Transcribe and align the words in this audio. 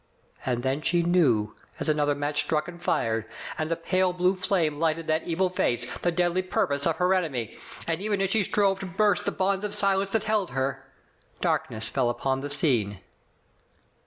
And 0.47 0.63
then 0.63 0.81
she 0.81 1.03
knew, 1.03 1.55
as 1.79 1.87
another 1.87 2.15
match 2.15 2.41
struck 2.41 2.67
and 2.67 2.81
fired, 2.81 3.27
and 3.59 3.69
the 3.69 3.75
pale 3.75 4.13
blue 4.13 4.33
flame 4.33 4.79
lighted 4.79 5.05
that 5.05 5.27
evil 5.27 5.47
face, 5.47 5.85
the 6.01 6.11
deadly 6.11 6.41
purpose 6.41 6.87
of 6.87 6.95
her 6.95 7.13
enemy. 7.13 7.55
And 7.85 8.01
even 8.01 8.19
as 8.19 8.31
she 8.31 8.43
strove 8.43 8.79
to 8.79 8.87
burst 8.87 9.25
the 9.25 9.31
bonds 9.31 9.63
of 9.63 9.75
silence 9.75 10.09
that 10.13 10.23
held 10.23 10.49
her, 10.57 10.87
darkness 11.39 11.87
fell 11.87 12.09
upon 12.09 12.41
the 12.41 12.49
scene. 12.49 12.99